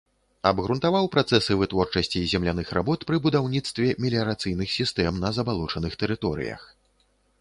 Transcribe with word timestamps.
Абгрунтаваў 0.51 1.09
працэсы 1.15 1.57
вытворчасці 1.59 2.23
земляных 2.31 2.71
работ 2.77 3.05
пры 3.11 3.19
будаўніцтве 3.25 3.93
меліярацыйных 4.07 4.69
сістэм 4.81 5.23
на 5.27 5.33
забалочаных 5.41 5.93
тэрыторыях. 6.03 6.61